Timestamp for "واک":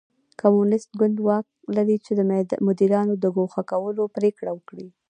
1.27-1.45